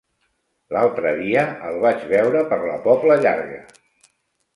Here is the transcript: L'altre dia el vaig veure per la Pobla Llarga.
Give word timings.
L'altre 0.75 1.11
dia 1.19 1.43
el 1.71 1.77
vaig 1.83 2.07
veure 2.13 2.41
per 2.53 2.59
la 2.63 2.79
Pobla 2.87 3.19
Llarga. 3.27 3.61